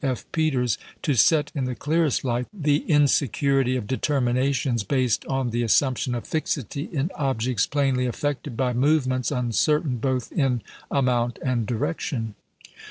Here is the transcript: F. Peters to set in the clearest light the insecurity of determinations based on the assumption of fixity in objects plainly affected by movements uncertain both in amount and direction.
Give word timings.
F. 0.03 0.25
Peters 0.31 0.79
to 1.03 1.13
set 1.13 1.51
in 1.53 1.65
the 1.65 1.75
clearest 1.75 2.23
light 2.25 2.47
the 2.51 2.77
insecurity 2.89 3.75
of 3.75 3.85
determinations 3.85 4.81
based 4.83 5.23
on 5.27 5.51
the 5.51 5.61
assumption 5.61 6.15
of 6.15 6.25
fixity 6.25 6.89
in 6.91 7.11
objects 7.13 7.67
plainly 7.67 8.07
affected 8.07 8.57
by 8.57 8.73
movements 8.73 9.29
uncertain 9.29 9.97
both 9.97 10.31
in 10.31 10.63
amount 10.89 11.37
and 11.45 11.67
direction. 11.67 12.33